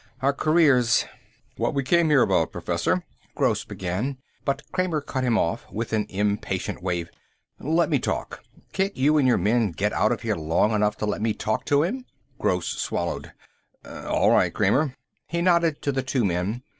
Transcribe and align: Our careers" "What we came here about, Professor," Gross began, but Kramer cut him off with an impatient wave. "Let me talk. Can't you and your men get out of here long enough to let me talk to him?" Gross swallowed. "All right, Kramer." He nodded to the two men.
Our 0.21 0.33
careers" 0.33 1.05
"What 1.57 1.75
we 1.75 1.83
came 1.83 2.09
here 2.09 2.23
about, 2.23 2.51
Professor," 2.51 3.03
Gross 3.35 3.63
began, 3.63 4.17
but 4.45 4.63
Kramer 4.71 4.99
cut 4.99 5.23
him 5.23 5.37
off 5.37 5.71
with 5.71 5.93
an 5.93 6.07
impatient 6.09 6.81
wave. 6.81 7.11
"Let 7.59 7.87
me 7.87 7.99
talk. 7.99 8.43
Can't 8.73 8.97
you 8.97 9.19
and 9.19 9.27
your 9.27 9.37
men 9.37 9.73
get 9.73 9.93
out 9.93 10.11
of 10.11 10.21
here 10.23 10.35
long 10.35 10.71
enough 10.71 10.97
to 10.97 11.05
let 11.05 11.21
me 11.21 11.35
talk 11.35 11.65
to 11.65 11.83
him?" 11.83 12.05
Gross 12.39 12.65
swallowed. 12.65 13.33
"All 13.85 14.31
right, 14.31 14.51
Kramer." 14.51 14.95
He 15.27 15.39
nodded 15.39 15.83
to 15.83 15.91
the 15.91 16.01
two 16.01 16.25
men. 16.25 16.63